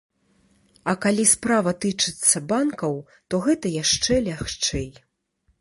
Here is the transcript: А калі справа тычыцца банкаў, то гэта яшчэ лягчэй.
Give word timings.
А 0.93 0.95
калі 1.03 1.25
справа 1.33 1.73
тычыцца 1.85 2.37
банкаў, 2.53 2.97
то 3.33 3.43
гэта 3.47 3.75
яшчэ 3.83 4.13
лягчэй. 4.31 4.89